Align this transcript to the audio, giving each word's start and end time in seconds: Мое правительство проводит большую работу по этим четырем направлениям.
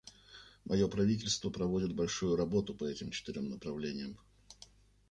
Мое 0.65 0.87
правительство 0.87 1.51
проводит 1.51 1.93
большую 1.93 2.35
работу 2.35 2.73
по 2.73 2.85
этим 2.85 3.11
четырем 3.11 3.49
направлениям. 3.49 4.17